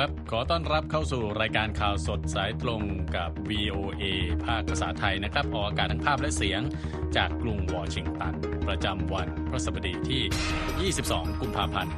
[0.00, 2.82] ครับ ขอต้อนรับเข้าสู่รายการข่าวสดสายตรง
[3.16, 4.04] กับ VOA
[4.44, 6.60] ภาคภาษาไทยนะครับ ออกอากาศทั้งภาพและเสียง
[7.16, 8.34] จากกรุงวอชิงตัน
[8.68, 11.92] ประจำวันพฤหัสบดีที่ 22 กุมภาพันธ์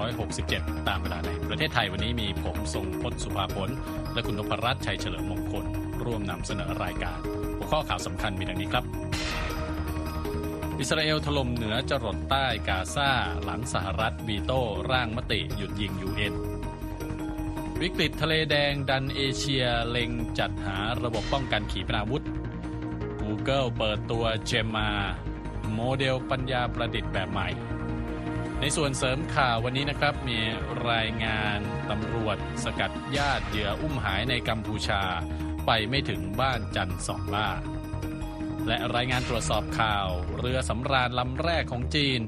[0.00, 3.70] 2567 ตามเวลาในประเทศไทยวันนี้มีผมทรงพจน์สุภาผล
[4.12, 5.64] และคุณนพรัตน์ชัยเฉลิมมงคล
[6.04, 7.18] ร่วมนำเสนอรายการ
[7.56, 8.84] หัวข้อข่าวสำคัญมีดังนี้ครับ
[10.80, 13.10] อิสราเอลถล่มเหนือจรดใต้กาซา
[13.44, 16.34] หลังสหรัฐวีโต้ร่างมติหยุดยิงยูเอ็น
[17.82, 22.24] วิกฤตทะเลแดงดันเอเชียเล็งจัดหาระบบป้องกันขีปนาวุธ
[23.20, 24.90] Google เปิดตัวเจมมา
[25.74, 27.48] โมเดลปัญญาประดิษฐ์แบบใหม่
[28.60, 30.38] ในส่วนเสริมข่าววันนี้นะครับมี
[30.90, 31.58] รายงาน
[31.90, 35.02] ตำรวจสกัดญาติเหยื่ออุ้มหายในกัมพูชา
[35.66, 37.48] ไปไม่ถึงบ้านจันทร์สองล่า
[38.66, 42.20] และรายงานตรวจสอบข่าว เรือสำราญลำแรกของจีน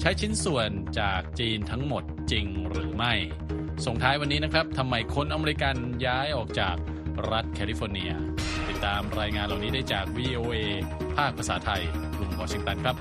[0.00, 3.14] ใช้ชิ้นส่วนจากจีนทั้งหมดจริงหรือไม่
[3.86, 6.76] ส่งท้ายวันนี้นะครับทำไมคนอเมริกันย้ายออกจาก
[7.30, 8.10] รัฐแคลิฟอร์เนีย
[8.68, 10.56] ติดตามรายงานเหล่านี้ได้จาก VOA
[11.16, 11.82] ภาคภาษาไทย
[12.16, 12.96] กรุงวอชิงตันครับ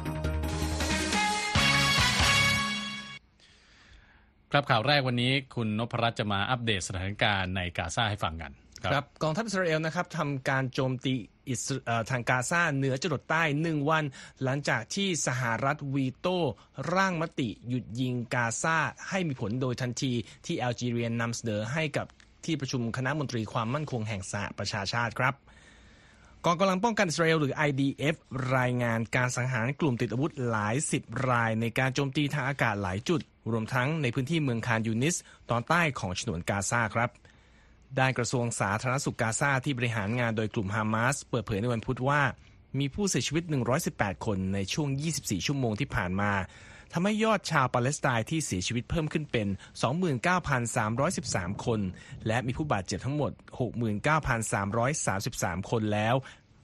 [4.51, 8.51] ครับข่าวแรกวันนี้คุณนพรัตน์จะมาอัปเดตสถานการณ์ในกาซาให้ฟังกัน
[8.83, 11.13] ครับกองทัพอิสราเอลนะครับทำการโจมตี
[11.49, 11.61] อิส
[12.09, 14.03] ทางกาซาเหนือจรดใต้หนึ่งวัน
[14.43, 16.39] หลังจากที่สหรัฐวีโต้
[16.95, 18.77] ร่างมติหยุดยิงกาซา
[19.09, 20.13] ให้มีผลโดยทันที
[20.45, 22.07] ที่แอลจีเรียนนำเสนอให้กับ
[22.45, 25.35] ที่ประชุมคณะมนตรีความมั่นคงแห่งสหประชาชาติครับ
[26.45, 28.15] กองกำลังป้องกันอิสราเอลหรือ IDF
[28.57, 35.15] รายงานการสังหารกลุ่มติดอาวุธหลายสิบรายในการโจมตีทางอากาศหลายจุด รวมทั้งในพื้นที่เมืองคานยูนิส
[35.49, 37.09] ตอนใต้ของฉนวนกาซาครับ
[37.99, 42.21] ด้านกระทรวงสาธารณสุขกาซาที่บริหารงานโดยกลุ่มฮามาสเปิดเผยในวันพุธว่า
[42.79, 43.43] มีผู้เสียชีวิต
[43.85, 44.87] 118 คนในช่วง
[45.17, 46.31] 24 ชั่วโมงที่ผ่านมา
[46.93, 49.47] ทำให้ยอดชาวปาเลสไตน์ที่เสียชีวิตเพิ่มขึ้นเป็น
[50.75, 51.79] 29,313 คน
[52.27, 53.31] และมีผู้บาดเจ็บทั้งหมด
[54.11, 56.15] 69,333 คนแล้ว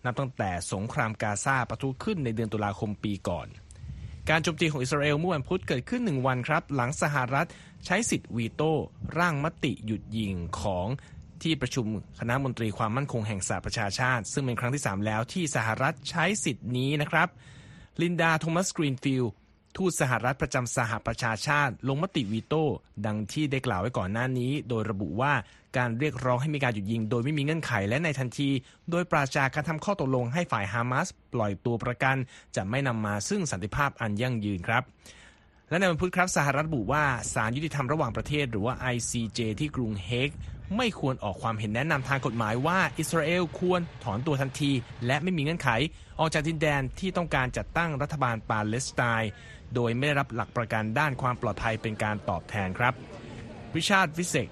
[0.06, 3.48] นับตั้งแต่สงครามกาซาปะทุขึ้นในเดือนตุลาคมปีก่อน
[4.30, 7.48] การโจมตีของอิสราเอลเมื่อวันพุธเกิดขึ้นหนึ่งวันครับ หลังสหรัฐ
[7.86, 8.72] ใช้สิทธิ์วีโต้
[9.18, 10.88] ร่างมติหยุดยิงของ
[11.44, 11.86] ที่ประชุม
[12.20, 17.28] คณะมนตรีความมั่นคงแห่งสหประชาชาติ ซึ่งเป็นครั้งที่ 3 แล้วที่สหรัฐใช้สิทธิ์นี้นะครับ
[18.02, 19.34] ลินดาโทมัสกรีนฟิลด์
[19.78, 22.64] ทูตสหรัฐประจำสหประชาชาติ ลงมติวีโต้
[23.06, 25.34] ดังที่ได้กล่าวไว้ก่อนหน้านี้ โดยระบุว่า
[25.78, 28.50] การเรียกร้องให้มีการหยุดยิง โดยไม่มีเงื่อนไขและในทันที
[28.92, 32.16] โดยปราศจากการทำข้อตกลงให้ฝ่ายฮามาสปล่อยตัวประกัน
[32.56, 34.84] จะไม่นำมาซึ่งสันติภาพอันยั่งยืนครับ
[35.70, 37.04] และในวันพุธครับสหรัฐระบุว่า
[37.34, 40.30] ศาลยุติธรรมระหว่างประเทศ หรือว่า ICJ ที่กรุงเฮก
[40.78, 44.72] ไม่ควรออกความเห็นแนะนำทางกฎหมายว่าอิสราเอลควรถอนตัวทันที
[45.06, 45.70] และไม่มีเงื่อนไข
[46.20, 49.32] ออกจากดินแดนที่ต้องการจัดตั้งรัฐบาลปาเลสไตน์
[49.76, 52.94] โดยไม่ได้รับหลักประกันด้านความปลอดภัยเป็นการตอบแทนครับ
[53.76, 54.50] ริชาร์ดวิเซก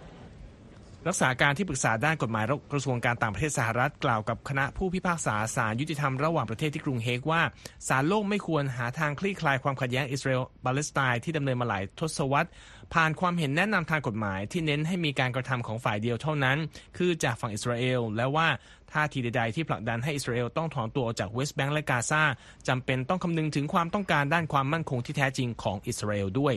[1.07, 7.41] รักษาการที่ปรึกษาด้านกฎหมายกระทรวงการต่างประเทศสหรัฐกล่าวกับคณะผู้พิพากษาศาลยุติธรรมระหว่างประเทศที่กรุงเฮกว่า
[7.87, 12.49] ศาลโลกไม่ควรหาทางคลี่คลายความขัดแย้งอิสราเอลปาเลสไตน์ที่ดำเนินมาหลายทศวรรษ
[12.93, 16.57] ผ่านความเห็นแนะนำทางกฎหมายที่เน้นให้มีการกระทำของฝ่ายเดียวเท่านั้น
[16.97, 18.47] คือจากฝั่งอิสราเอล และว่า
[18.91, 22.23] ท่าทีใดๆที่ผลักดันให้อิสราเอลต้องถอนตัวออกจากเวสต์แบงก์และกาซา
[22.67, 26.53] จำเป็นต้องคำนึงถึงความต้องการด้านความมั่นคงที่แท้จริงของอิสราเอลด้วย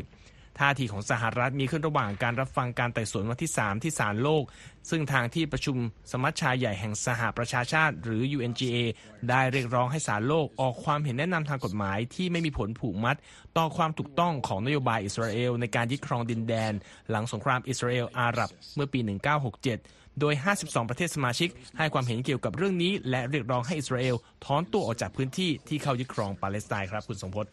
[0.58, 4.44] ท่าทีของสหรัฐมีขึ้นระหว่างการรับฟังการไต่สวนวันที่ 3 ที่ศาลโลก
[4.90, 5.76] ซึ่งทางที่ประชุม
[6.10, 8.76] สมัชชาใหญ่แห่งสหประชาชาติ หรือ UNGA
[9.28, 13.16] ได้เรียกร้องให้ศาลโลกออกความเห็นแนะนำทางกฎหมายที่ไม่มีผลผูกมัด
[13.58, 16.72] ต่อความถูกต้องของนโยบายอิสราเอลในการยึดครองดินแดน
[17.10, 19.00] หลังสงครามอิสราเอลอาหรับเมื่อปี
[19.44, 27.46] 1967โดย 52 ประเทศสมาชิก ให้ความเห็นเกี่ยวกับเรื่องนี้ และเรียกร้องให้อิสราเอลถอนตัวออกจากพื้นที่ที่เข้ายึดครองปาเลสไตน์ครับ คุณสมพศ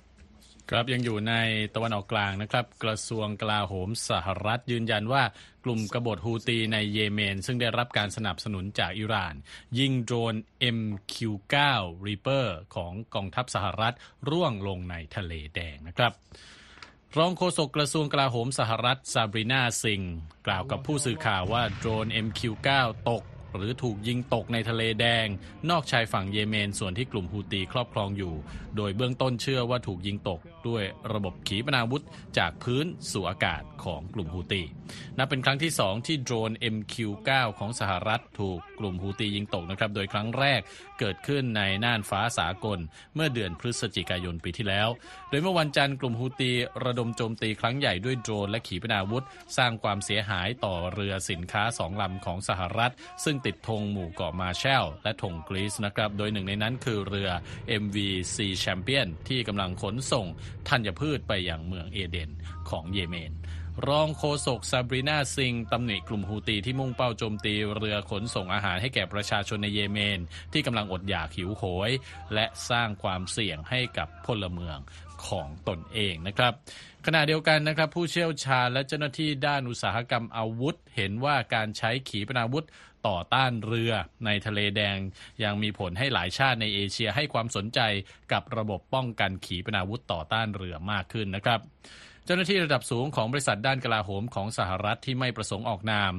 [0.70, 1.34] ครับยังอยู่ใน
[1.76, 5.24] ตะวันออกกลางนะครับ กระทรวงกลาโหมสหรัฐยืนยันว่า
[5.66, 9.36] กลุ่มกบฏฮูตีในเยเมน ซึ่งได้รับการสนับสนุนจากอิหร่าน
[9.80, 10.36] ยิงโดรน
[10.78, 11.56] MQ9
[12.06, 13.96] Reaper ของกองทัพสหรัฐ
[14.30, 16.12] ร่วงลงในทะเลแดงนะครับ
[17.18, 20.02] รองโฆษกกระทรวงกลาโหมสหรัฐซาบรีนาซิง
[20.48, 22.70] กล่าวกับผู้สื่อข่าวว่าโดรน MQ9
[23.10, 23.24] ตก
[23.56, 25.28] หรือถูกยิงตกในทะเลแดง
[25.70, 28.34] นอกชายฝั่งเยเมน ส่วนที่กลุ่มฮูตีครอบครองอยู่
[28.76, 30.84] โดยเบื้องต้นเชื่อว่าถูกยิงตกด้วย
[31.14, 32.04] ระบบขีปนาวุธ
[32.38, 34.62] จากพื้นสู่อากาศของกลุ่มฮูตี
[35.18, 37.30] นับเป็นครั้งที่ 2 ที่โดรน MQ9
[37.60, 40.62] ของสหรัฐถูกกลุ่มฮูตียิงตกนะครับ โดยครั้งแรก
[41.00, 42.80] เกิดขึ้นในน่านฟ้าสากล
[43.16, 44.90] เมื่อเดือนพฤศจิกายนปีที่แล้ว
[45.30, 46.52] โดยเมื่อวันจันทร์กลุ่มฮูตี
[46.84, 49.24] ระดมโจมตีครั้งใหญ่ด้วยโดรนและขีปนาวุธ
[49.58, 57.30] สร้างความเสียหายต่อเรือสินค้าสองลำของสหรัฐ ซึ่งติดธงหมู่เกาะมาแชลและธงกรีซนะครับ โดยหนึ่งในนั้นคือเรือ
[57.84, 57.98] MV
[58.34, 60.28] Sea Champion ที่กำลังขนส่ง
[60.70, 62.30] ธัญพืชไปยังเมืองเอเดน
[62.70, 63.34] ของเยเมน
[63.88, 70.20] รองโฆษกซาบรีนาซิงตำหนิกลุ่มฮูตีที่มุ่งเป้าโจมตีเรือขนส่งอาหารให้แก่ประชาชนในเยเมน
[70.54, 71.92] ที่กำลังอดอยากหิวโหย
[72.34, 74.78] และสร้างความเสี่ยงให้กับพลเมือง
[75.28, 76.54] ของตนเองนะครับ
[77.06, 82.66] ขณะเดียวกันนะครับผู้เชี่ยวชาญและเจ้าหน้าที่ด้านอุตสาหกรรมอาวุธ เห็นว่าการใช้ขีปนาวุธ
[83.08, 83.92] ต่อต้านเรือ
[84.26, 84.98] ในทะเลแดง
[85.44, 87.80] ยังมีผลให้หลายชาติในเอเชียให้ความสนใจ
[88.32, 91.60] กับระบบป้องกันขีปนาวุธต่อต้านเรือมากขึ้นนะครับ
[92.26, 96.14] เจ้าหน้าที่ระดับสูงของบริษัทด้านกลาโหมของสหรัฐที่ไม่ประสงค์ออกนาม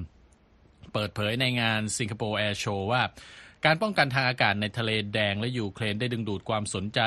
[0.92, 3.02] เปิดเผยในงานสิงคโปร์แอร์โชว์ว่า
[3.66, 7.00] การป้องกันทางอากาศในทะเลแดงและยูเครนได้ดึงดูดความสนใจ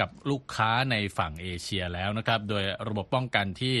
[0.00, 3.76] กับลูกค้าในฝั่งเอเชียแล้วนะครับ โดยระบบป้องกันที่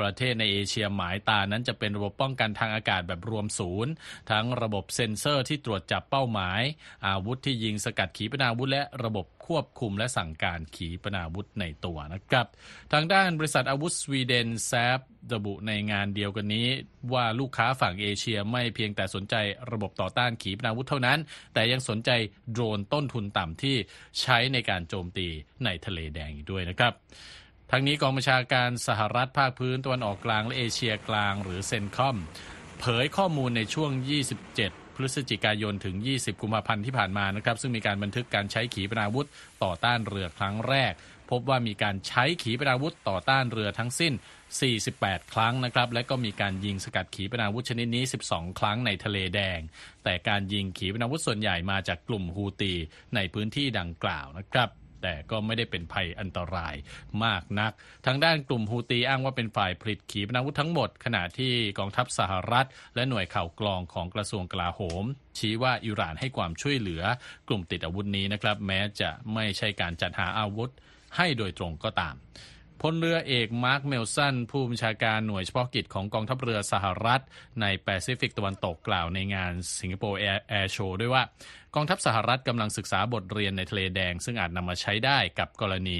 [0.00, 3.92] ประเทศในเอเชียหมายตานั้นจะเป็นระบบป้องกันทางอากาศแบบรวมศูนย์
[4.30, 6.62] ทั้งระบบเซ็นเซอร์ที่ตรวจจับเป้าหมาย
[7.06, 12.46] อาวุธที่ยิงสกัดขีปนาวุธและระบบควบคุมและสั่งการขีปนาวุธในตัวนะครับ
[12.92, 15.00] ทางด้านบริษัทอาวุธสวีเดนแซฟ
[15.32, 16.66] ระบุในงานเดียวกันนี้
[17.12, 19.34] ว่าลูกค้าฝั่งเอเชียไม่เพียงแต่สนใจ
[19.72, 21.18] ระบบต่อต้านขีปนาวุธเท่านั้น
[21.54, 22.10] แต่ยังสนใจ
[22.52, 23.76] โดรนต้นทุนต่ำที่
[24.20, 25.28] ใช้ในการโจมตี
[25.64, 26.92] ในทะเลแดงอีกด้วยนะครับ
[27.70, 32.16] ทั้งนี้กองบัญชาการสหรัฐภาคพื้นตะวันออกกลางและเอเชียกลางหรือเซนคอม
[32.80, 33.90] เผยข้อมูลในช่วง
[34.44, 39.26] 27พฤศจิกายนถึง 20 กุมภาพันธ์ที่ผ่านมานะครับ ซึ่งมีการบันทึกการใช้ขีปนาวุธ
[39.62, 40.92] ต่อต้านเรือครั้งแรก
[41.30, 44.12] พบว่ามีการใช้ขีปนาวุธต่อต้านเรือทั้งสิ้น
[44.72, 49.60] 48 ครั้งนะครับ และก็มีการยิงสกัดขีปนาวุธชนิดนี้ 12 ครั้งในทะเลแดง
[50.04, 52.72] แต่การยิงขีปนาวุธส่วนใหญ่มาจากกลุ่มฮูตี
[53.14, 54.70] ในพื้นที่ดังกล่าวนะครับ
[55.02, 56.74] แต่ก็ไม่ได้เป็นภัยอันตราย
[57.24, 57.72] มากนัก
[58.06, 65.04] ทางด้านกลุ่มฮูตีอ้างว่าเป็นฝ่ายผลิตขีปนาวุธทั้งหมด ขณะที่กองทัพสหรัฐ และหน่วยข่าวกรองของกระทรวงกลาโหม
[65.38, 67.02] ชี้ว่าอิหร่านให้ความช่วยเหลือ
[67.48, 70.70] กลุ่มติดอาวุธนี้นะครับ แม้จะไม่ใช่การจัดหาอาวุธ
[71.16, 72.16] ให้โดยตรงก็ตาม
[72.80, 77.22] พลเรือเอกมาร์คเมลสันผู้บัญชาการหน่วยเฉพาะกิจของกองทัพเรือสหรัฐ
[77.60, 81.22] ในแปซิฟิกตะวันตกกล่าวในงานสิงคโปร์แอร์โชว์ด้วยว่า
[81.74, 85.98] กองทัพสหรัฐกำลังศึกษาบทเรียนในทะเลแดง ซึ่งอาจนำมาใช้ได้กับกรณี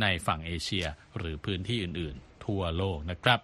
[0.00, 0.86] ในฝั่งเอเชีย
[1.18, 3.40] หรือพื้นที่อื่น ๆ ทั่วโลกนะครับ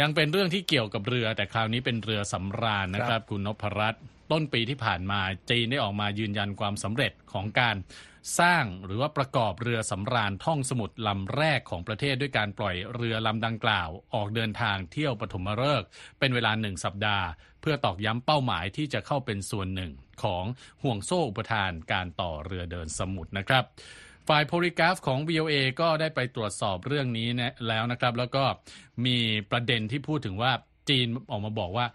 [0.00, 4.02] ยังเป็นเรื่องที่เกี่ยวกับเรือแต่คราวนี้เป็นเรือสำราญนะครับ คุณนพรัตน์
[4.32, 5.20] ต้นปีที่ผ่านมา
[5.50, 7.76] จีนได้ออกมายืนยันความสำเร็จของการ
[8.40, 15.86] สร้างหรือว่าประกอบเรือสำราญท่องสมุทรลำแรกของประเทศด้วยการปล่อยเรือลำดังกล่าว ออกเดินทางเที่ยวปฐมฤกษ์
[16.18, 17.26] เป็นเวลาหนึ่งสัปดาห์
[17.60, 19.92] เพื่อตอกย้ำเป้าหมายที่จะเข้าเป็นส่วนหนึ่ง
[20.22, 20.44] ของ
[20.82, 23.64] ห่วงโซ่อุปทานการต่อเรือเดินสมุทรนะครับ
[24.28, 28.44] ฝ่ายโพลิกราฟของ VOA ก็ได้ไปตรวจสอบเรื่องนี้นะแล้วนะครับ แล้วก็
[29.06, 29.18] มี
[29.50, 30.52] ประเด็นที่พูดถึงว่า
[30.88, 31.86] จีนออกมาบอกว่า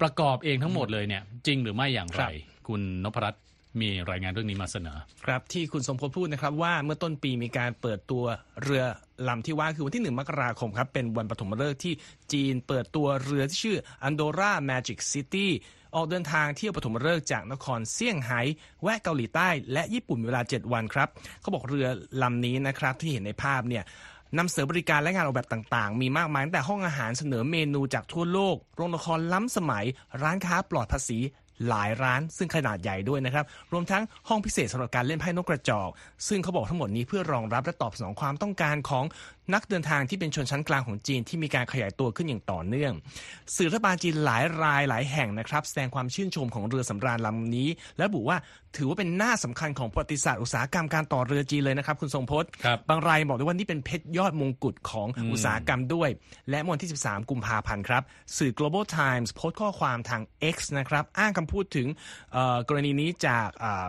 [0.00, 2.24] ประกอบเองทั้งหมดเลยเนี่ย จริงหรือไม่อย่างไร
[2.68, 3.45] คุณนพรัตน์
[3.80, 8.24] มีรายงานเรื่องนี้มาเสนอ ครับที่คุณสมพลพูดนะครับว่าเมื่อต้นปีมีการเปิดตัว
[8.62, 8.84] เรือ
[9.28, 11.94] ลำที่ว่าคือวันที่ 1 มกราคมครับ เป็นวันปฐมฤกษ์ที่
[12.32, 13.78] จีนเปิดตัวเรือที่ชื่อ
[14.08, 15.46] Andorra Magic City
[15.94, 18.40] ออกเดินทางเที่ยวปฐมฤกษ์จากนครเซี่ยงไฮ้
[18.82, 21.08] แวะเกาหลีใต้ และญี่ปุ่นเวลา 7 วันครับ
[21.40, 21.86] เขาบอกเรือ
[22.22, 23.84] ลำนี้นะครับที่เห็นในภาพเนี่ย
[24.38, 29.84] นำเสนอบริการและงานออกแบบต่างๆ มีมากมายตั้งแต่ห้องอาหารเสนอเมนูจากทั่วโลก โรงละครล้ำสมัย
[30.22, 31.18] ร้านค้าปลอดภาษี
[31.68, 35.90] หลายร้านซึ่งขนาดใหญ่ด้วยนะครับ รวมทั้งห้องพิเศษสำหรับการเล่นไพ่นกกระจอก
[36.28, 39.04] ซึ่งเขาบอกทั้งหมดนี้เพื่อรองรับและตอบสนองความต้องการของ
[39.54, 42.92] นักเดินทางที่เป็นชนชั้นกลางของจีนที่มีการขยายตัวขึ้นอย่างต่อเนื่อง
[43.56, 48.36] สื่อรัฐบาลจีนหลายรายหลายแห่งนะครับ แสดงความชื่นชมของเรือสำราญลำนี้ และบุว่า
[48.76, 56.08] ถือว่าเป็นหน้าสำคัญของประวัติศาสตร์อุตสาหกรรมการต่อเรือจีนเลยนะครับ คุณทรงพจน์ครับบางรายบอกด้วยว่านี่เป็นเพชรยอดมงกุฎของอุตสาหกรรมด้วย
[56.50, 58.02] และเมื่อวันที่ 13 กุมภาพันธ์ครับ
[58.38, 60.22] สื่อ global times โพสต์ข้อความทาง
[60.54, 61.86] X นะครับ อ้างคำพูดถึง
[62.32, 63.88] เอ่อกรณีนี้จากเอ่อ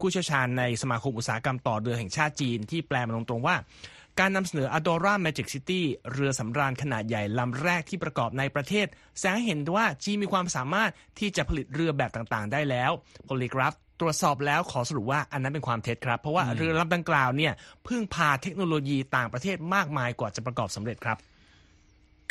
[0.00, 3.56] ผู้เชี่ยวชาญในสมาคมอุตสาหกรรมต่อเรือแห่งชาติจีนที่แปลมาตรงๆว่า
[4.20, 5.80] การนำเสนอ Adora Magic City
[6.12, 8.86] เรือสำราญขนาดใหญ่ลำแรกที่ประกอบในประเทศ
[9.18, 12.90] แสดงให้เห็นว่าจีนมีความสามารถที่จะผลิตเรือแบบต่างๆ ได้แล้ว
[13.28, 17.52] Polygraph ตรวจสอบแล้วขอสรุปว่าอันนั้นเป็นความเท็จครับ เพราะว่าเรือลำดังกล่าวเนี่ย
[17.86, 21.16] พึ่งพาเทคโนโลยีต่างประเทศมากมายกว่าจะประกอบสำเร็จครับ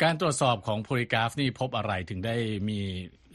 [0.02, 2.36] การตรวจสอบของโพลิกราฟนี่พบอะไรถึงได้
[2.68, 2.78] มี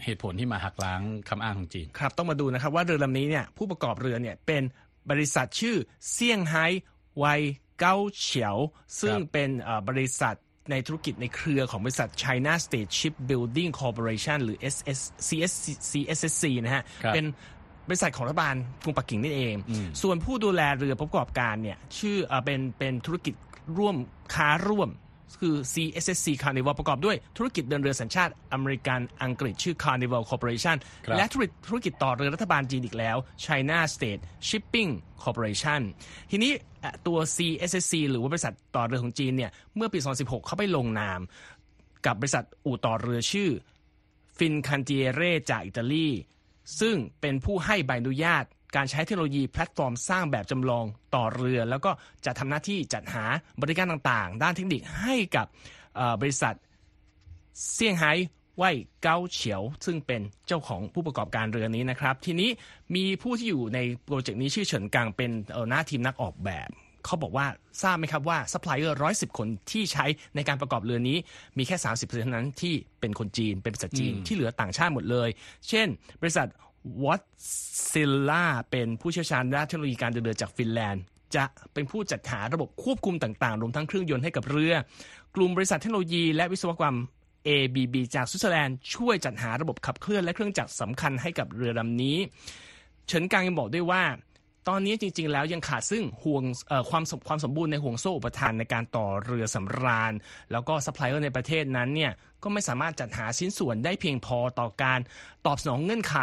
[0.04, 4.64] เหตุผลที่มาหักล้างคำอ้างของจีนครับต้องมาดูนะครับว่าเรือลำนี้เนี่ยผู้ประกอบเรือเนี่ยเป็น
[5.10, 5.76] บริษัทชื่อ
[6.12, 6.66] เซี่ยงไฮ้
[7.20, 7.26] ไว
[7.80, 8.58] เก้าเฉียว
[9.00, 10.36] ซึ่งเป็นเอ่อบริษัท
[10.72, 15.52] ในธุรกิจในเครือของบริษัท China State Shipbuilding Corporation หรือ SS CS
[15.92, 17.26] CSSC นะฮะครับเป็น
[17.88, 19.56] บริษัทของรัฐบาลกรุงปักกิ่งนี่เอง
[20.02, 23.36] ส่วนผู้ดูแลเรือผู้ประกอบการเนี่ยชื่อเอ่อเป็นเป็นธุรกิจ
[23.78, 23.96] ร่วม
[24.36, 24.90] ค้าร่วม
[25.42, 34.92] คือ CSSC Carnival ประกอบด้วยธุรกิจเดินเรือสัญชาติอเมริกันอังกฤษชื่อ Carnival Corporation ครับและธุรกิจธุรกิจต่อเรือรัฐบาลจีนอีกแล้ว China State Shipping
[35.24, 35.82] Corporation
[36.32, 41.20] ทีนี้เอ่อตัว CSSC หรือว่าบริษัทต่อเรือของจีนเนี่ยเมื่อปี 2016 เขาไปลงนาม
[42.06, 43.50] กับบริษัทอู่ต่อเรือชื่อ
[44.38, 45.22] ฟินคันเตียเร
[45.52, 46.10] จากอิตาลี
[46.80, 51.92] ซึ่งเป็นผู้ให้ใบอนุญาต การใช้เทคโนโลยีแพลตฟอร์มสร้างแบบจำลองต่อเรือ แล้วก็
[52.26, 53.26] จะทำหน้าที่จัดหา
[53.62, 55.48] บริการต่างๆ ด้านเทคนิคให้กับ
[55.96, 56.56] เอ่อบริษัท
[57.74, 58.12] เซี่ยงไฮ้
[58.58, 58.64] ไหว
[59.02, 62.50] เกาเฉียว ซึ่งเป็นเจ้าของผู้ประกอบการเรือนี้นะครับ ทีนี้
[62.96, 66.70] มีผู้ที่อยู่ในโปรเจกต์นี้ชื่อเฉินกังเป็นเอ่อหัวหน้าทีมนักออกแบบ
[67.06, 67.48] เขาบอกว่า
[67.82, 71.18] ทราบไหมครับว่าซัพพลายเออร์ร้อยสิบคนที่ใช้ในการประกอบเรือนี้
[71.58, 75.30] มีแค่ 30%เท่านั้นที่เป็นคนจีนเป็นบริษัทจีนที่เหลือต่างชาติหมดเลย
[75.70, 75.88] เช่น
[76.22, 76.48] บริษัท
[77.04, 77.22] วอต
[77.92, 81.04] ซิลล่าเป็นผู้เชี่ยวชาญด้านเทคโนโลยีการเดินเรือจากฟินแลนด์
[81.36, 84.74] จะเป็นผู้จัดหาระบบควบคุมต่างๆ รวมทั้งเครื่องยนต์ให้กับเรือ
[85.36, 86.98] กลุ่มบริษัทเทคโนโลยีและวิศวกรรม
[87.48, 92.18] ABB จากสวิตเซอร์แลนด์ช่วยจัดหาระบบขับเคลื่อนและเครื่องจักรสำคัญให้กับเรือลำนี้
[93.08, 94.04] เฉินกังยังบอกด้วยว่า
[94.70, 96.44] ตอนนี้จริง ๆ แล้วยังขาดซึ่งห่วง
[96.90, 100.14] ความสมความสมบูรณ์ในห่วงโซ่อุปทานในการต่อเรือสำราญ
[100.52, 102.12] แล้วก็ซัพพลายเออร์ในประเทศนั้นเนี่ย
[102.44, 105.00] ก็ไม่สามารถจัดหาชิ้นส่วนได้เพียงพอต่อการ
[105.46, 106.18] ตอบสนองเงื่อนไข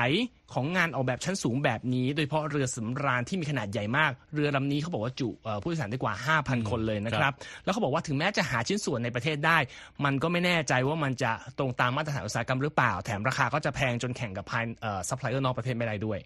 [0.53, 5.29] ของงานออกแบบชั้นสูงแบบนี้ โดยเฉพาะเรือสำราญที่มีขนาดใหญ่มาก เรือลำนี้เขาบอกว่าจุ
[5.63, 7.33] ผู้โดยสารได้กว่า 5,000 คนเลยนะครับ
[7.65, 9.59] แล้วเขาบอกว่าถึงแม้จะหาชิ้นส่วนในประเทศได้
[10.05, 14.65] มันก็ไม่แน่ใจว่ามันจะตรงตามมาตรฐานอุตสาหกรรมหรือเปล่า แถมราคาก็จะแพงจนแข่งกับพาย
[15.09, 16.21] ซัพพลายเออร์นอกประเทศไม่ได้ด้วย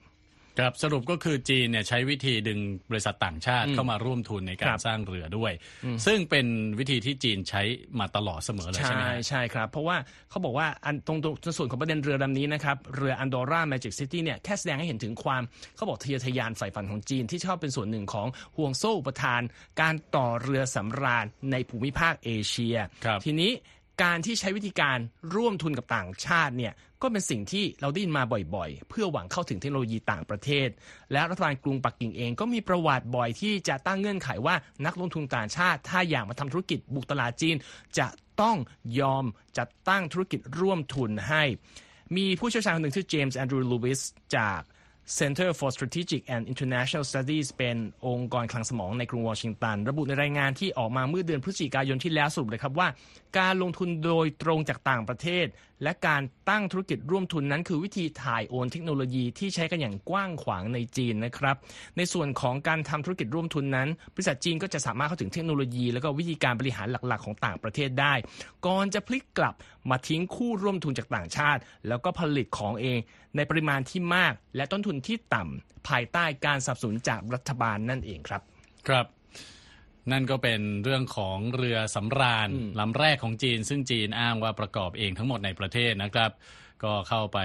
[0.58, 2.58] ครับสรุปก็คือจีนเนี่ยใช้วิธีดึง
[2.90, 5.52] บริษัทต่างชาติเข้ามาร่วมทุนในการครับ สร้างเรือด้วย
[6.06, 6.46] ซึ่งเป็น
[6.78, 7.62] วิธีที่จีนใช้
[8.00, 9.96] มาตลอดเสมอเลยใช่ไหมใช่ฮะ ใช่ครับ เพราะว่า
[10.30, 15.42] เขาบอกว่าอันตรงตรงส่วนของประเด็นเรือลำนี้นะครับ เรือ Adora Magic City เนี่ยแค่แสดงให้เห็นถึงความ
[15.76, 19.42] เขาบอกทะเยอทะยานใฝ่ฝันของจีนที่ชอบเป็นส่วนหนึ่งของห่วงโซ่อุปทาน
[19.80, 23.52] การต่อเรือสำราญในภูมิภาคเอเชีย ครับ ทีนี้
[24.02, 24.98] การที่ใช้วิธีการ
[25.34, 26.72] ร่วมทุนกับต่างชาติเนี่ย
[27.02, 28.22] ก็เป็นสิ่งที่เราได้ยินมา
[28.54, 30.68] บ่อยๆ เพื่อหวังเข้าถึงเทคโนโลยีต่างประเทศ
[31.12, 34.54] และรัฐบาลกรุงปักกิ่งเองก็มีประวัติบ่อยที่จะตั้งเงื่อนไขว่า
[34.86, 37.56] นักลงทุนต่างชาติ ถ้าอยากมาทำธุรกิจบุกตลาดจีน
[37.98, 38.06] จะ
[38.40, 38.56] ต้อง
[39.00, 39.24] ยอม
[39.58, 41.42] จัดตั้งธุรกิจร่วมทุนให้
[42.16, 44.00] มีผู้เชี่ยวชาญคนหนึ่งชื่อเจมส์แอนดรูว์ลูวิส
[44.36, 44.60] จาก
[45.18, 52.88] Center for Strategic and International Studies เป็นองค์กรคลังสมองในกรุงวอชิงตัน ระบุในรายงานที่ออกมาเมื่อเดือนพฤศจิกายนที่แล้วสรุปเลยครับว่า
[53.38, 55.47] การลงทุนโดยตรงจากต่างประเทศ
[55.83, 61.57] และการตั้งธุรกิจร่วมทุนนั้น คือวิธีถ่ายโอนเทคโนโลยีที่ใช้กันอย่างกว้างขวางในจีนนะครับ
[61.97, 68.14] ในส่วนของการทำธุรกิจร่วมทุนนั้น บริษัทจีนก็จะสามารถเข้าถึงเทคโนโลยี แล้วก็วิธีการบริหารหลักๆ ของต่างประเทศได้
[68.67, 69.55] ก่อนจะพลิกกลับ
[69.91, 72.99] มาทิ้งคู่ร่วมทุนจากต่างชาติ แล้วก็ผลิตของเอง
[73.37, 78.43] ในปริมาณที่มาก และต้นทุนที่ต่ำภายใต้การสนับสนุนจากรัฐบาลนั่นเองครับ
[78.88, 79.07] ครับ
[80.12, 82.49] นั่นก็เป็นเรื่องของเรือสำราญ
[82.80, 86.30] ลำแรกของจีน ซึ่งจีนอ้างว่าประกอบเองทั้งหมดในประเทศนะครับ
[86.84, 87.38] ก็เข้าไป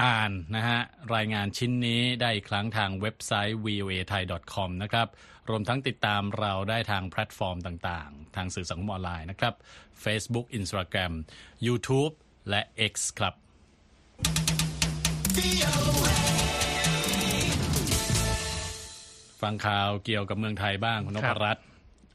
[0.00, 0.80] อ่านนะฮะ
[1.14, 4.22] รายงานชิ้นนี้ได้อีกครั้งทางเว็บไซต์ voa thai
[4.54, 5.08] com นะครับ
[5.50, 9.54] รวมทั้งติดตามเราได้ทางแพลตฟอร์มต่างๆ ทางสื่อสังคมออนไลน์นะครับ
[10.04, 11.12] Facebook Instagram
[11.66, 12.12] YouTube
[12.50, 13.34] และ X ครับ
[19.42, 21.64] ฟังข่าวเกี่ยวกับเมืองไทยบ้างคุณนพรัตน์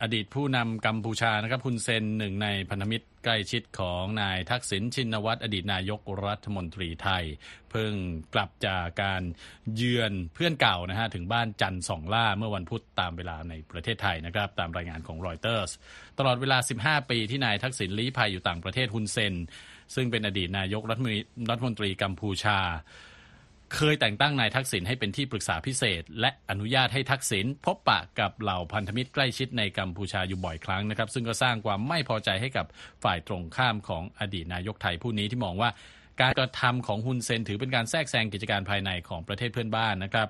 [0.02, 7.24] อดีตผู้นำกัมพูชานะครับฮุนเซนหนึ่งในพันธมิตรใกล้ชิดของนายทักษิณชินวัตรอดีตนายกรัฐมนตรีไทย
[7.72, 7.94] เพิ่ง
[8.34, 9.24] กลับจากการ
[9.76, 15.72] เยือนเพื่อนเก่านะฮะถึงบ้านจันทร์ส่องหล้าเมื่อวันพุธตามเวลาในประเทศไทยนะครับ ตามรายงานของรอยเตอร์ส
[16.20, 19.34] ตลอดเวลา 15 ปีที่นายทักษิณลี้ภัยอยู่ต่างประเทศฮุนเซน
[19.96, 20.94] ซึ่งเป็นอดีตนายกรั
[21.60, 22.60] ฐมนตรีกัมพูชา
[23.76, 32.66] เคยแต่งตั้งนายทักษิณให้เป็นที่ปรึกษาพิเศษ และอนุญาตให้ทักษิณพบปะกับเหล่าพันธมิตรใกล้ชิดในกัมพูชาอยู่บ่อยครั้งนะครับ ซึ่งก็สร้างความไม่พอใจให้กับ
[33.04, 35.70] ฝ่ายตรงข้ามของอดีตนายกไทยผู้นี้ที่มองว่า
[36.22, 40.28] การกระทำของฮุนเซนถือเป็นการแทรกแซงกิจการภายในของประเทศเพื่อนบ้านนะครับ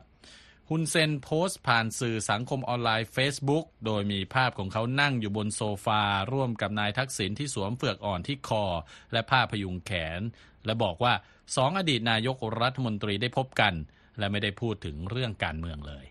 [0.70, 6.02] ฮุนเซนโพสต์ผ่านสื่อสังคมออนไลน์ Facebook โดยมีภาพของเขานั่งอยู่บนโซฟา
[6.34, 8.66] ร่วมกับนายทักษิณที่สวมเฟือกอ่อนที่คอ
[9.14, 10.22] และผ้าพยุงแขน
[10.66, 11.14] และบอกว่า
[11.56, 13.74] สองอดีตนายกรัฐมนตรีได้พบกัน
[14.20, 16.06] และไม่ได้พูดถึงเรื่องการเมืองเลย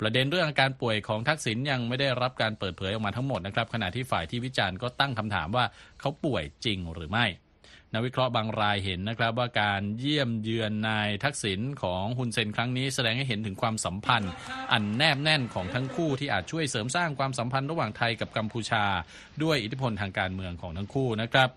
[0.00, 5.64] ประเด็นเรื่องอาการป่วยของทักษิณยังไม่ได้รับการเปิดเผยออกมาทั้งหมดนะครับขณะที่ฝ่ายที่วิจารณ์ก็ตั้งคำถามว่า
[6.00, 7.26] เขาป่วยจริงหรือไม่
[7.92, 14.32] นักวิเคราะห์บางรายเห็นนะครับว่าการเยี่ยมเยือนนายทักษิณของฮุนเซนครั้งนี้แสดงให้เห็นถึงความสัมพันธ์
[14.72, 18.84] อันแนบแน่นของทั้งคู่ที่อาจช่วยเสริมสร้างความสัมพันธ์ระหว่างไทยกับกัมพูชา
[19.42, 21.48] ด้วยอิทธิพลทางการเมืองของทั้งคู่นะครับ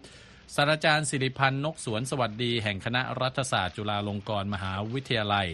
[0.55, 5.47] ศาสตราจารย์สิริพรรณนกสวนสวัสดีแห่งคณะรัฐศาสตร์จุฬาลงกรณ์มหาวิทยาลัย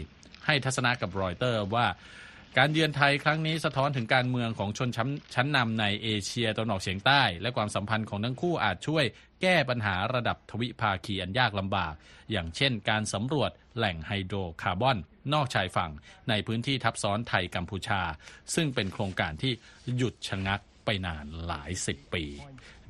[0.46, 1.88] ให้ทัศนะกับรอยเตอร์ว่า
[2.58, 9.06] การเยือนไทยครั้งนี้สะท้อนถึงการเมืองของชนชั้นชั้นนำในเอเชียตะวันออกเฉียงใต้ และความสัมพันธ์ของทั้งคู่อาจช่วย
[9.42, 11.94] แก้ปัญหาระดับทวิภาคีอันยากลำบาก
[12.32, 14.98] อย่างเช่นการสำรวจแหล่งไฮโดรคาร์บอน
[15.34, 15.92] นอกชายฝั่ง
[16.30, 18.02] ในพื้นที่ทับซ้อนไทยกัมพูชา
[18.56, 19.54] ซึ่งเป็นโครงการที่
[19.96, 22.24] หยุดชะงักไปนานหลายสิบปี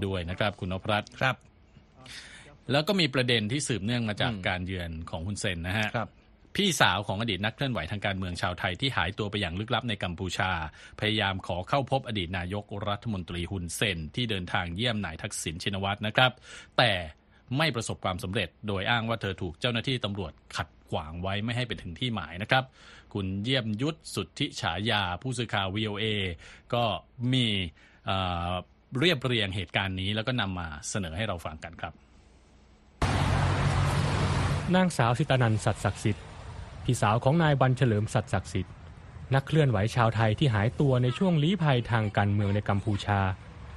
[0.06, 1.55] ด้วยนะครับคุณนพรัตน์ครับ
[2.72, 6.10] แล้วก็มีประเด็นที่สืบเนื่องมาจากการเยือนของคุณเซนนะฮะครับ
[6.56, 10.52] พี่สาวของอดีตนักเคลื่อนไหวทางการเมืองชาวไทยที่หายตัวไปอย่างลึกลับในกัมพูชา
[11.00, 16.32] พยายามขอเข้าพบอดีตนายกรัฐมนตรีฮุนเซนที่เดินทางเยี่ยมนายทักษิณชินวัตรนะครับ
[16.78, 16.92] แต่
[17.58, 22.64] ไม่ประสบความสำเร็จ โดยอ้างว่าเธอถูกเจ้าหน้าที่ตำรวจขัดขวางไว้ไม่ให้ไปถึงที่หมายนะครับ
[23.14, 26.06] คุณเยี่ยมยุทธสุทธิฉายาผู้สื่อข่าว VOA
[26.74, 26.84] ก็
[27.34, 27.48] มี
[29.00, 31.94] เรียบเรียงเหตุการณ์นี้ แล้วก็นำมาเสนอให้เราฟังกันครับ
[34.76, 36.24] นางสาวสิตานันสัตศักดิ์สิทธิ์
[36.84, 38.74] พี่สาวของนายบันเฉลิมสัตศักดิ์สิทธิ์
[39.36, 43.20] นักเคลื่อนไหวชาวไทยที่หายตัวในช่วงลี้ภัยทางการเมืองในกัมพูชา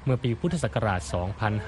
[0.05, 1.01] เมื่อปีพุทธศักราช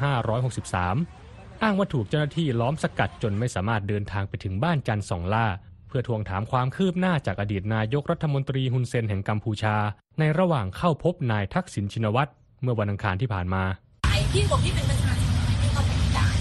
[0.09, 5.47] 2563 อ้างว่าถูกเจ้าหน้าที่ล้อมสกัดจนไม่สามารถเดินทางไปถึงบ้านจันทร์สองล่า
[5.88, 9.76] เพื่อทวงถามความคืบหน้าจากอดีตนายกรัฐมนตรีฮุนเซนแห่งกัมพูชา
[10.19, 12.30] ในระหว่างเข้าพบนายทักษิณชินวัตร
[12.62, 13.62] เมื่อวันอังคารที่ผ่านมา
[14.11, 16.35] ไอ้พี่บอกพี่เป็นประชาชนทำไมพี่เขาไม่จ่าย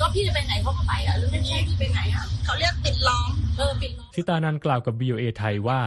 [0.00, 5.80] ก็พี่จะไปไหนเขาก็ไปอะหรือไม่ใช่พี่ไปไหนอะเขาเรียกปิดล้อมเออปิดล้อมสิตานันกล่าวกับ VOA ไทยว่า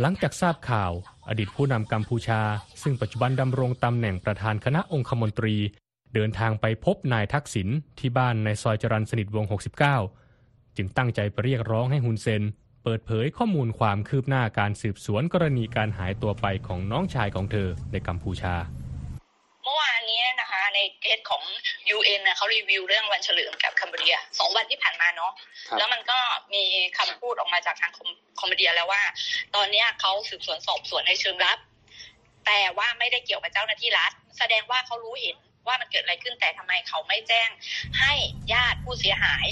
[0.00, 0.92] หลังจากทราบข่าว
[1.28, 2.40] อดีตผู้นำกัมพูชา
[2.82, 5.54] ซึ่งปัจจุบันดำรงตำแหน่งประธานคณะองคมนตรี
[6.14, 7.68] เดินทางไปพบนายทักษิณ
[7.98, 9.50] ที่บ้านในซอยจรัญสนิทวงศ์
[10.14, 12.42] 69 จึงตั้งใจไปเรียกร้องให้ฮุนเซน
[12.82, 18.54] เปิดเผยข้อมูลความคืบหน้าการสืบสวนกรณีการหายตัวไปของน้องชายของเธอในกัมพูชา
[19.64, 21.42] เมื่อวานนี้นะคะในเพจของ
[21.96, 25.32] UN นะเขารีวิวเรื่องวันเฉลิมกับคัมโบเดียสองวันที่ผ่านมาเนาะ
[25.78, 26.18] แล้วมันก็
[26.54, 26.64] มี
[26.98, 29.02] คำพูดออกมาจากทางคอมคอมโบเดียแล้วว่า
[29.54, 31.58] ตอนเนี้ยเขาสืบสวนสอบสวนในเชิงลับ
[32.46, 37.48] แต่ว่าไม่ได้เกี่ยวกับเจ้าหน้าที่รัฐ แสดงว่าเขารู้เห็นว่ามันเกิดอะไรขึ้นแต่ทำไมเขาไม่แจ้ง
[37.98, 38.12] ให้
[38.52, 39.46] ญาติผู้เสียหาย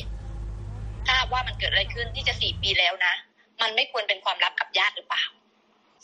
[1.09, 3.15] ทราบว่ามันเกิดอะไรขึ้นที่จะสี่ปีแล้วนะ
[3.63, 5.25] มันไม่ควรเป็นความลับกับญาติหรือเปล่า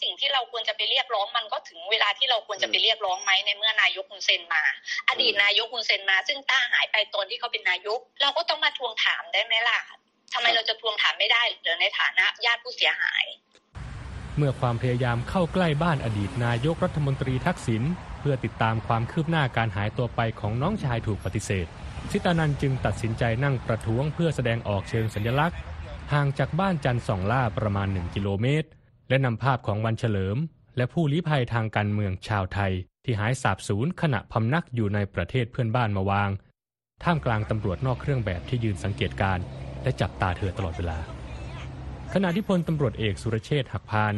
[0.03, 4.63] สิ่งที่เราควรจะไปเรียกร้องมันก็ถึงเวลาที่เราควรจะไปเรียกร้องไหมในเมื่อนายกฮุนเซนมา
[5.09, 9.81] อดีตนายกฮุนเซนมา ซึ่งต้าหายไปตอนที่เขาเป็นนายก เราก็ต้องมาทวงถามได้ไหมล่ะ
[10.33, 13.25] ทำไมเราจะทวงถามไม่ได้หรือในฐานะญาติผู้เสียหาย
[14.37, 17.83] เมื่อความพยายามเข้าใกล้บ้านอดีตนายกรัฐมนตรีทักษิณ
[18.21, 21.67] เพื่อติดตามความคืบหน้าการหายตัวไปของน้องชายถูกปฏิเสธ
[22.13, 25.59] สิตานันจึงตัดสินใจนั่งประท้วงเพื่อแสดงออกเชิงสัญลักษณ์
[26.13, 28.69] ห่างจากบ้านจันทร์สองล่าประมาณ 1 กิโลเมตร
[29.09, 30.37] และนำภาพของวันเฉลิม
[30.77, 32.73] และผู้ลี้ภัยทางการเมืองชาวไทย
[33.05, 36.31] ที่หายสาบสูญขณะพำนักอยู่ในประเทศเพื่อนบ้านมาวาง
[37.05, 39.39] ท่ามกลางตำรวจนอกเครื่องแบบที่ยืนสังเกตการ
[39.83, 40.99] และจับตาเธอตลอดเวลา
[42.15, 44.15] ขณะที่พลตำรวจเอกสุรเชษฐ์หักพาน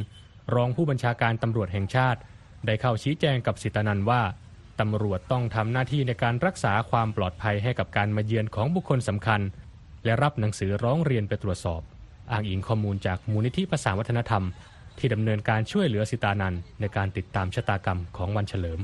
[0.54, 2.20] รองผู้บัญชาการตำรวจแห่งชาติ
[2.66, 4.22] ได้เข้าชี้แจงกับสิตานันว่า
[4.80, 9.40] ตำรวจต้องทำหน้าที่ในการรักษาความปลอดภัยให้กับการมาเยือนของบุคคลสำคัญ
[10.04, 11.80] และรับหนังสือร้องเรียนไปตรวจสอบ
[12.30, 14.42] อ้างอิงข้อมูลจากมูลนิธิภาษาวัฒนธรรม
[14.98, 18.80] ที่ดำเนินการช่วยเหลือสิตานันในการติดตามชะตากรรมของวันเฉลิม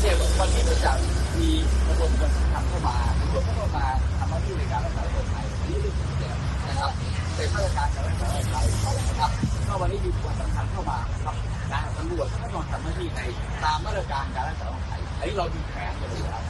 [0.00, 0.62] เนี่ยวันนี้
[1.38, 1.50] มี
[1.88, 3.86] ระบวนการทำเข้ามาตำรวจเข้ามา
[4.18, 6.34] ทำหน้าที่ในการรักษาความปลอดภัยนี่เรื่องจริงเนี่ย
[6.68, 6.90] นะครับ
[7.36, 8.64] เป็นมาตรการการรักษาความปลอดภัย
[9.08, 9.30] นะครับ
[9.68, 11.36] ก็วันนี้มีส่วนสำคัญเข้ามาครับ
[12.02, 13.20] ตำรวจก็ต้องทำหน้าที่ใน
[13.64, 16.42] ตามมาตรการการรักษาความปลอดภัยอันนี้เรามีแผนกันเลยครับ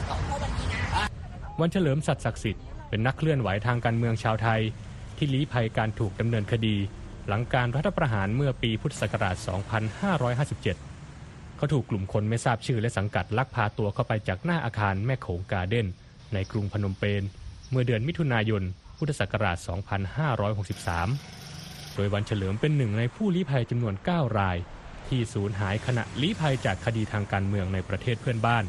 [1.59, 4.61] วันเฉลิมสัตย์ศักดิ์สิทธิ์เป็นนักเคลื่อนไหวทางการเมืองชาวไทย
[5.17, 6.75] ที่ลี้ภัยการถูกดำเนินคดี
[7.27, 9.35] หลังการรัฐประหารเมื่อปีพุทธศักราช
[10.07, 15.87] 2557 เขาถูกกลุ่มคนไม่ทราบชื่อและสังกัดลักพาตัวเข้าไปจากหน้าอาคารแม่โขงการเด้น
[16.33, 17.23] ในกรุงพนมเปญ
[17.69, 18.63] เมื่อเดือนมิถุนายน
[18.97, 19.69] พุทธศักราช 2563
[21.95, 24.57] โดยวันเฉลิมเป็นหนึ่งในผู้ลี้ภัยจำนวน 9 ราย
[25.13, 28.63] ที่สูญหายขณะลี้ภัยจากคดีทางการเมืองในประเทศเพื่อนบ้าน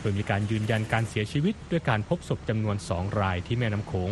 [0.00, 4.10] โดยมีการยืนยันการเสียชีวิตด้วยการพบศพจำนวน2รายที่แม่น้ำโขง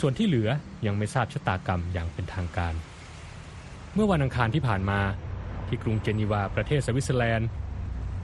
[0.00, 0.48] ส่วนที่เหลือ
[0.86, 2.74] ยังไม่ทราบชะตากรรมอย่างเป็นทางการ
[3.94, 5.00] เมื่อวันอังคารที่ผ่านมา
[5.68, 7.48] ที่กรุงเจนีวาประเทศสวิตเซอร์แลนด์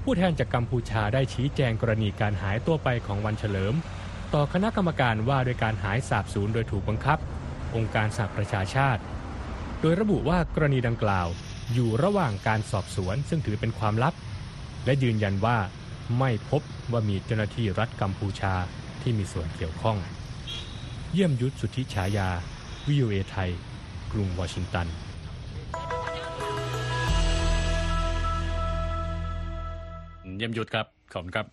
[0.03, 3.75] ผู้แทนจากกัมพูชาได้ชี้แจงกรณีการหายตัวไปของวันเฉลิม
[4.35, 7.19] ต่อคณะกรรมการว่าโดยการหายสาบสูญโดยถูกบังคับ
[7.75, 9.03] องค์การสหประชาชาติ
[9.81, 11.29] โดยระบุว่ากรณีดังกล่าว
[11.73, 14.15] อยู่ระหว่างการสอบสวนซึ่งถือเป็นความลับ
[14.85, 15.59] และยืนยันว่า
[16.19, 18.55] ไม่พบว่ามีเจ้าหน้าที่รัฐกัมพูชา
[19.03, 19.97] ที่มีส่วนเกี่ยวข้อง
[21.13, 22.29] เยี่ยมยุทธสุทธิฉายา
[22.89, 23.51] วิวเอไทย
[24.13, 24.87] กรุงวอชิงตัน
[30.37, 31.47] เยี่ยมยุทธครับ ขอบคุณครับ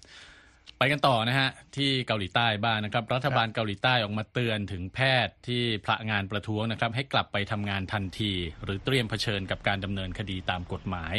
[0.80, 8.32] ไปกันต่อนะฮะ ที่เกาหลีใต้บ้างนะครับ รัฐบาลเกาหลีใต้ออกมาเตือนถึงแพทย์ที่พระงานประท้วงนะครับ ให้กลับไปทำงานทันที
[8.64, 11.16] หรือเตรียมเผชิญกับการดำเนินคดีตามกฎหมาย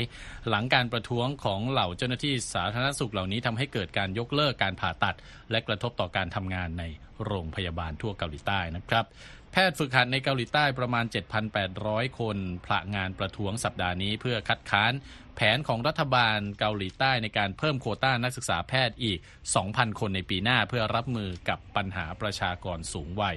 [0.48, 5.16] หลังการประท้วงของเหล่าเจ้าหน้าที่สาธารณสุขเหล่านี้ทำให้เกิดการยกเลิกการผ่าตัด
[5.50, 6.84] และกระทบต่อการทำงานใน
[7.26, 9.04] โรงพยาบาลทั่วเกาหลีใต้นะครับ
[9.56, 11.04] พทย์ฝึกหัดในเกาหลีใต้ประมาณ
[11.62, 14.92] 7,800 คนพระงานประท้วงสัปดาห์นี้เพื่อคัดค้าน
[15.36, 19.18] แผนของรัฐบาลเกาหลีใต้ในการเพิ่มโควต้านักศึกษาแพทย์อีก
[19.58, 23.36] 2,000 คนในปีหน้าเพื่อรับมือกับปัญหาประชากรสูงวัย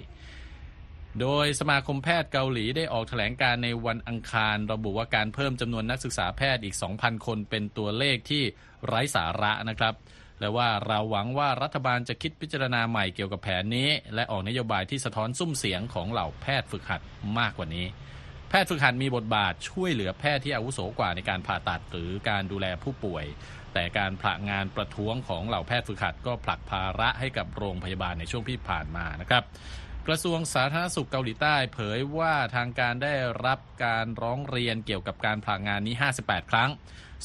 [1.22, 8.44] โดยสมาคมแพทย์เกาหลีได้ออกแถลงการในวันอังคาร ระบุว่าการเพิ่มจำนวนนักศึกษาแพทย์อีก 2,000 คนเป็นตัวเลขที่
[8.86, 9.94] ไร้สาระนะครับ
[10.39, 17.02] และว่าเราหวังว่ารัฐบาลจะคิดพิจารณาใหม่เกี่ยวกับแผนนี้ และออกนโยบายที่สะท้อนซุ้มเสียงของเหล่าแพทย์ฝึกหัด
[17.39, 17.86] มากกว่านี้
[18.49, 23.25] แพทย์ฝึกหัดมีบทบาทช่วยเหลือแพทย์ที่อาวุโสกว่าในการผ่าตัดหรือการดูแลผู้ป่วย
[23.73, 29.43] แต่การผลักงานประท้วงของเหล่าแพทย์ฝึกหัดก็ผลักภาระให้กับโรงพยาบาลในช่วงที่ผ่านมานะครับ
[30.12, 33.13] กระทรวงสาธารณสุขเกาหลีใต้เผยว่าทางการได้
[33.45, 36.69] รับการร้องเรียนเกี่ยวกับการผลักงานนี้ 58 ครั้ง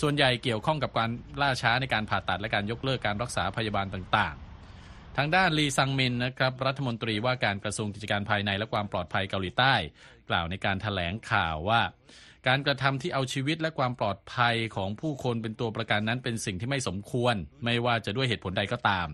[0.01, 1.11] ส่วนใหญ่เกี่ยวข้องกับการ
[1.42, 9.75] ล่าช้าในการผ่าตัดและการยกเลิกการรักษาพยาบาลต่างๆทางด้านลีซังมินนะครับรัฐมนตรีว่าการกระทรวงกิจการภายในและความปลอดภัยเกาหลีใต้
[10.29, 11.83] กล่าวในการถแถลงข่าวว่า
[12.49, 19.09] การกระทำที่เอาชีวิตและความปลอดภัยของผู้คนเป็นตัวประกันนั้นเป็นสิ่งที่ไม่สมควร ไม่ว่าจะด้วยเหตุผลใดก็ตาม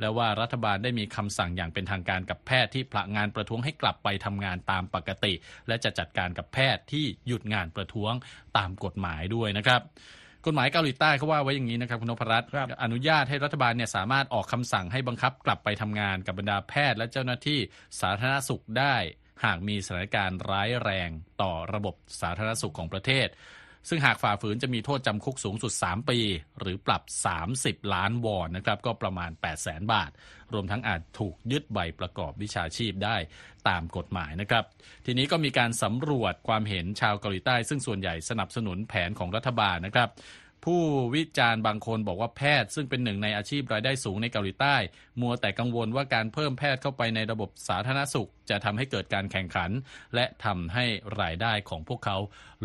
[0.00, 5.32] และว่ารัฐบาลได้มีคำสั่งอย่างเป็นทางการกับแพทย์ที่ผละงานประท้วงให้กลับไปทำงานตามปกติ
[5.68, 8.12] และจะจัดการกับแพทย์ที่หยุดงานประท้วง
[8.56, 9.80] ตามกฎหมายด้วยนะครับ
[10.46, 12.48] กฎหมายเกาหลีใต้เขาว่าไว้อย่างนี้นะครับคุณนพรัตน์
[12.82, 17.60] อนุญาตให้รัฐบาลเนี่ยสามารถออกคำสั่งให้บังคับกลับไปทำงานกับบรรดาแพทย์และเจ้าหน้าที่
[18.00, 18.96] สาธารณสุขได้
[19.44, 21.10] หากมีสถานการณ์ร้ายแรง
[21.42, 23.28] ต่อระบบสาธารณสุขของประเทศ
[23.88, 26.18] ซึ่งหากฝ่าฝืนจะมีโทษจำคุกสูงสุด 3 ปี
[26.60, 27.02] หรือปรับ
[27.48, 30.10] 30 ล้านวอนนะครับก็ประมาณ 8 0 0แสนบาท
[30.52, 33.16] รวมทั้งอาจถูกยึดใบประกอบวิชาชีพได้
[33.68, 34.64] ตามกฎหมายนะครับ
[35.06, 40.08] ทีนี้ก็มีการสำรวจความเห็นชาวเกาหลีใต้ ซึ่งส่วนใหญ่สนับสนุนแผนของรัฐบาลนะครับ
[40.64, 40.82] ผู้
[41.14, 44.76] วิจารณ์บางคนบอกว่าแพทย์ ซึ่งเป็นหนึ่งในอาชีพรายได้สูงในเกาหลีใต้
[45.20, 49.70] มัวแต่กังวลว่าการเพิ่มแพทย์เข้าไปในระบบสาธารณสุข จะทำให้เกิดการแข่งขัน
[50.14, 50.84] และทำให้
[51.20, 52.16] รายได้ของพวกเขา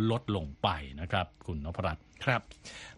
[0.10, 0.68] ลดลงไป
[1.02, 2.42] นะครับ คุณนพรัตน์ ครับ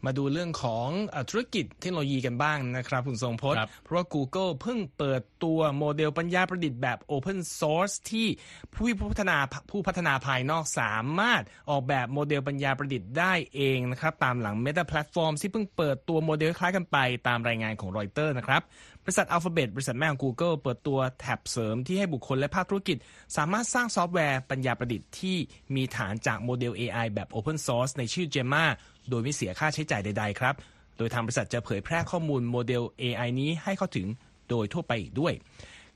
[0.05, 8.27] มาดูเรื่องของเอ่อธุรกิจเทคโนโลยีกันบ้างนะครับคุณทรงพจน์ครับเพราะว่า Google เพิ่งเปิดตัวโมเดลปัญญาประดิษฐ์แบบ Open Source ที่
[8.73, 9.37] ผู้พัฒนา
[9.71, 18.61] ผู้พัฒนาภายนอกสามารถออกแบบโมเดลปัญญาประดิษฐ์ได้เองนะครับ ตามหลัง Meta Platform ที่เพิ่งเปิดตัวโมเดลคล้ายกันไปตามรายงานของรอยเตอร์นะครับ
[19.03, 22.97] บริษัท Alphabet บริษัทแม่ของ Google เปิดตัวแท็บเสริมที่ให้บุคคลและภาคธุรกิจ
[23.37, 25.37] สามารถสร้างซอฟต์แวร์ปัญญาประดิษฐ์ที่
[25.75, 28.65] มีฐานจากโมเดล AI แบบ Open Source ในชื่อ Gemma
[29.09, 30.55] โดยไม่เสียค่าใช้จ่ายใด ๆ ครับ
[30.97, 34.07] โดยทางบริษัทจะเผยแพร่ข้อมูลโมเดล AI นี้ให้เข้าถึง
[34.49, 35.33] โดยทั่วไปอีกด้วย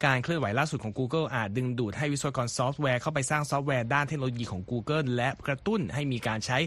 [0.06, 6.58] การเคลื่อนไหวล่าสุดของ Google อาจดึงดูดให้วิศวกรซอฟต์แวร์เข้าไปสร้างซอฟต์แวร์ด้านเทคโนโลยีของ Google และกระตุ้นให้มีการใช้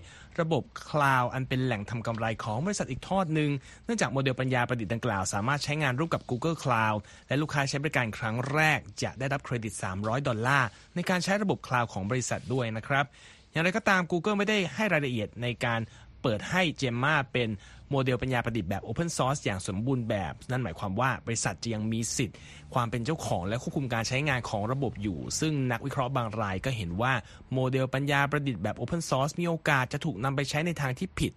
[0.40, 3.50] ระบบคลาวด์อันเป็นแหล่งทำกำไรของบริษัทอีกทอดหนึ่ง
[3.84, 13.06] เนื่องจากโมเดลปัญญาประดิษฐ์ดังกล่าว สามารถใช้งานร่วมกับ Google Cloud และลูกค้าใช้บริการครั้งแรก จะได้รับเครดิต 300 ดอลลาร์ในการใช้ระบบคลาวด์ของบริษัทด้วยนะครับ
[13.52, 15.80] อย่างไรก็ตาม Google ไม่ได้ให้รายละเอียดในการ
[16.28, 17.48] เปิดให้ Gemma เป็น
[17.90, 22.36] โมเดลปัญญาประดิษฐ์แบบ Open Source อย่างสมบูรณ์แบบ นั่นหมายความว่าบริษัทจะยังมีสิทธิ์
[22.74, 27.12] ความเป็นเจ้าของและควบคุมการใช้งานของระบบอยู่ ซึ่งนักวิเคราะห์บางรายก็เห็นว่า
[27.52, 31.32] โมเดลปัญญาประดิษฐ์แบบ Open Source มีโอกาสจะถูกนำไปใช้ในทางที่ผิด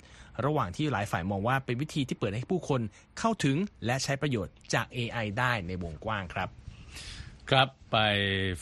[0.45, 2.81] ระหว่างที่หลายฝ่ายมองว่าเป็นวิธีที่เปิดให้ผู้คน
[3.19, 6.49] เข้าถึงและใช้ประโยชน์จาก AI ได้ในวงกว้างครับ
[7.51, 7.97] ครับไป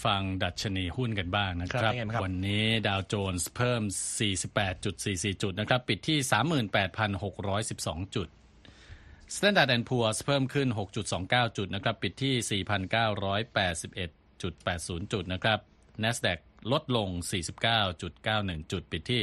[0.05, 3.81] ฟังดัชนีหุ้นกันบ้างนะคครัรับบเป็นไงบ้างครับ วันนี้ดาวโจนส์เพิ่ม
[4.63, 6.17] 48.44 จุดนะครับ ปิดที่
[7.17, 8.27] 38,612 จุด
[9.35, 10.67] Standard Poor's เพิ่มขึ้น
[11.13, 15.59] 6.29 จุดนะครับ ปิดที่ 4,981.80 จุดนะครับ
[16.03, 16.39] NASDAQ
[16.71, 17.09] ลดลง
[17.91, 19.21] 49.91 จุด ปิดที่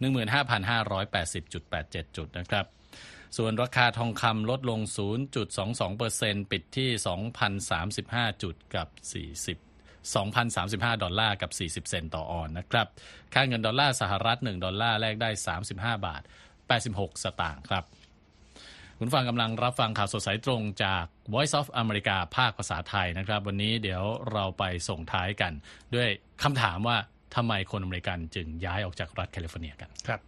[0.00, 2.64] 15,580.87 จุดนะครับ
[3.36, 4.80] ส่วนราคาทองคำลดลง
[5.66, 6.88] 0.22%ปิดที่
[7.66, 9.68] 2,035 จุดกับ 40
[10.14, 12.86] 2,035 ดอลลาร์กับ 40 เซนต์ต่อออนซ์นะครับ
[13.34, 15.30] ค่าเงินดอลลาร์สหรัฐ 1 ดอลลาร์แลกได้
[15.66, 16.22] 35 บาท
[16.72, 17.84] 86 สตางค์ครับ
[18.98, 25.52] คุณผู้ฟังกำลังรับฟังข่าวสดสายตรงจาก Voice of America ภาคภาษาไทยนะครับ วันนี้เดี๋ยวเราไปส่งท้ายกัน
[25.94, 26.08] ด้วย
[26.42, 26.96] คำถามว่า
[27.36, 30.20] ทำไมคนอเมริกันจึงย้ายออกจากรัฐแคลิฟอร์เนียกันครับ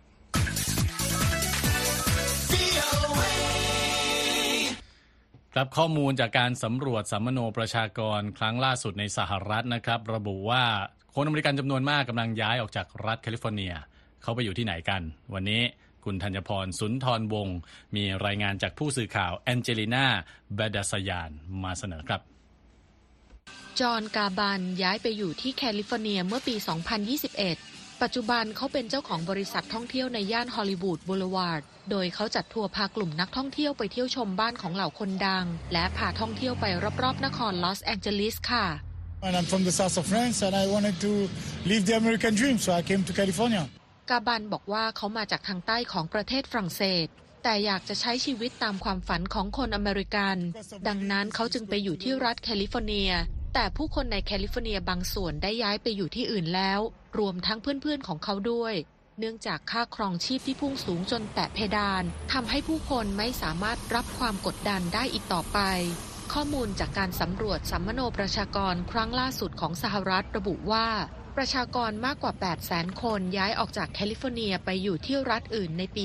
[5.54, 10.64] ครับข้อมูลจากการสำรวจสำมะโนประชากรครั้งล่าสุดในสหรัฐนะครับ ระบุว่า
[11.14, 13.74] คนอเมริกันจำนวนมากกำลังย้ายออกจากรัฐแคลิฟอร์เนีย
[14.22, 15.02] เขาไปอยู่ที่ไหนกัน
[15.34, 15.62] วันนี้
[16.04, 17.58] คุณธัญพรสุนทรวงศ์
[17.96, 20.06] มีรายงานจากผู้สื่อข่าวแองเจลิน่า
[20.58, 21.30] บดาสยาน
[21.62, 22.20] มาเสนอครับ
[23.80, 26.54] จอห์นกาบันย้ายไปอยู่ที่แคลิฟอร์เนียเมื่อปี
[27.18, 36.64] 2021 ปัจจุบันเขาเป็นเจ้าของบริษัทท่องเที่ยวในย่านฮอลลีวูดบูลวาร์ด โดยเขาจัดทัวร์พากลุ่มนักท่องเที่ยวไปเที่ยวชมบ้านของเหล่าคนดัง และพาท่องเที่ยวไป
[37.02, 38.66] รอบๆนครลอสแองเจลิสค่ะ
[39.26, 41.12] And I'm from the south of France and I wanted to
[41.70, 43.64] live the American dream, so I came to California.
[44.10, 47.06] กาบันบอกว่าเขามาจากทางใต้ของประเทศฝรั่งเศส
[47.44, 50.36] แต่อยากจะใช้ชีวิตตามความฝันของคนอเมริกัน
[50.88, 53.12] ดังนั้นเขาจึงไปอยู่ที่รัฐแคลิฟอร์เนีย
[53.54, 56.80] แต่ผู้คนในแคลิฟอร์เนียบางส่วนได้ย้ายไปอยู่ที่อื่นแล้ว
[57.18, 58.74] รวมทั้งเพื่อนๆของเขาด้วย
[59.18, 65.58] เนื่องจากค่าครองชีพที่พุ่งสูงจนแตะเพดานทำให้ผู้คนไม่สามารถรับความกดดันได้อีกต่อไป
[66.32, 70.88] ข้อมูลจากการสำรวจสำมะโนประชากรครั้งล่าสุดของสหรัฐระบุว่า
[71.36, 76.04] ประชากรมากกว่า 8 0 0แสนคนย้ายออกจากแคลิฟอร์เนียไปอยู่ที่รัฐอื่นในปี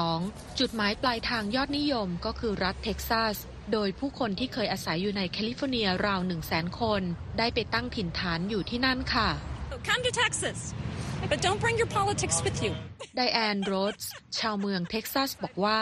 [0.00, 3.36] 2022 จุดหมายปลายทางยอดนิยมก็คือรัฐเท็กซัส
[3.72, 7.02] โดยผู้คนที่เคยอาศัยอยู่ในแคลิฟอร์เนียราว1 0 0 0 0แสนคน
[7.38, 9.28] ได้ไปตั้งถิ่นฐานอยู่ที่นั่นค่ะ
[9.88, 10.58] Come to Texas,
[11.30, 12.72] but don't bring your politics with you.
[13.16, 14.02] ไดแอนโรส
[14.38, 15.80] ชาวเมืองเท็กซัสบอกว่า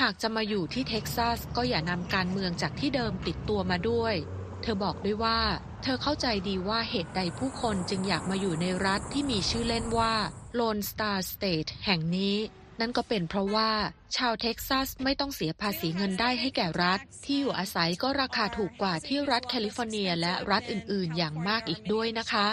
[0.00, 4.14] หากจะมาอยู่ที่เท็กซัสก็อย่านำการเมืองจากที่เดิมติดตัวมาด้วย
[4.62, 5.40] เธอบอกด้วยว่า
[5.82, 10.14] เธอเข้าใจดีว่าเหตุใดผู้คนจึงอยากมาอยู่ในรัฐที่มีชื่อเล่นว่า
[10.58, 12.36] Lone Star State แห่งนี้
[12.80, 13.70] นั่นก็เป็นเพราะว่า
[14.16, 22.48] ชาวเท็กซัสไม่ต้องเสียภาษีเงินได้ให้แก่รัฐ ที่อยู่อาศัยก็ราคาถูกกว่าที่รัฐแคลิฟอร์เนียและรัฐอื่น ๆ อย่างมากอีกด้วยนะคะ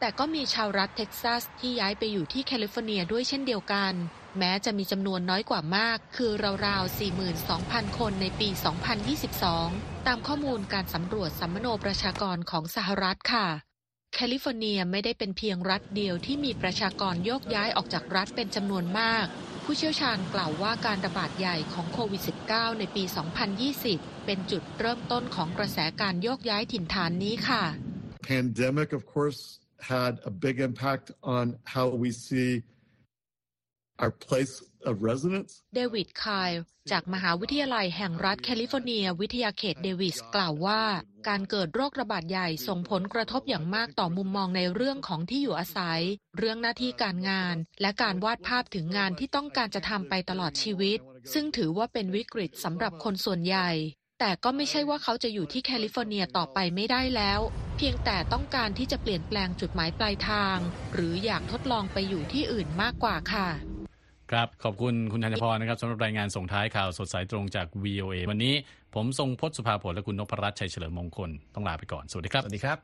[0.00, 3.92] แต่ก็มีชาวรัฐเท็กซัสที่ย้ายไปอยู่ที่แคลิฟอร์เนียด้วยเช่นเดียวกัน
[4.38, 6.30] แม้จะมีจำนวนน้อยกว่ามาก คือ
[6.66, 6.98] ราวๆ
[7.44, 8.48] 42,000 คนในปี
[9.28, 13.48] 2022 ตามข้อมูลการสำรวจสำมะโนประชากรของสหรัฐค่ะ
[14.14, 19.26] แคลิฟอร์เนียไม่ได้เป็นเพียงรัฐเดียวที่มีประชากรโยกย้ายออกจากรัฐเป็นจำนวนมาก
[19.64, 23.02] ผู้เชี่ยวชาญกล่าวว่าการระบาดใหญ่ของโควิด -19 ในปี
[23.64, 27.64] 2020 เป็นจุดเริ่มต้นของกระแสการโยกย้ายถิ่นฐานนี้ค่ะ
[28.34, 29.40] pandemic, of course,
[29.94, 31.44] had a big impact on
[31.74, 32.50] how we see
[34.02, 34.54] our place
[34.90, 35.50] of residence.
[35.74, 36.50] เดวิดคาย
[36.90, 40.82] จากมหาวิทยาลัยแห่งรัฐแคลิฟอร์เนีย วิทยาเขตเดวิสกล่าวว่า
[41.28, 46.00] การเกิดโรคระบาดใหญ่ส่งผลกระทบอย่างมากต่อมุมมองในเรื่องของที่อยู่อาศัย
[46.38, 50.98] เรื่องหน้าที่การงาน และการวาดภาพถึงงานที่ต้องการจะทำไปตลอดชีวิต
[51.32, 53.70] ซึ่งถือว่าเป็นวิกฤตสำหรับคนส่วนใหญ่
[54.24, 57.40] แต่ก็ไม่ใช่ว่าเขาจะอยู่ที่แคลิฟอร์เนียต่อไปไม่ได้แล้ว
[57.76, 60.58] เพียงแต่ต้องการที่จะเปลี่ยนแปลงจุดหมายปลายทาง
[60.94, 63.48] หรืออยากทดลองไปอยู่ที่อื่นมากกว่าค่ะ
[64.32, 68.54] ครับ ขอบคุณคุณธัญพรนะครับสำหรับรายงานส่งท้ายข่าวสดสายตรงจาก VOA วันนี้
[68.94, 72.78] ผมทรงพจน์สุภาผลและคุณนพรัตน์ชัยเฉลิมมงคล ต้องลาไปก่อน สวัสดีครับ สวัสดีครับ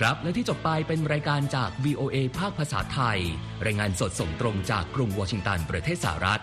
[0.00, 3.18] ครับและที่จบไปเป็นรายการจาก VOA ภาคภาษาไทย
[3.66, 6.42] รายงานสดส่งตรงจากกรุงวอชิงตันประเทศสหรัฐ